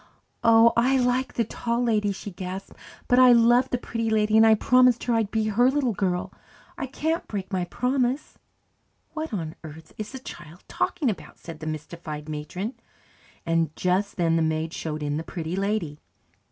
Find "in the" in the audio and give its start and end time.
15.03-15.23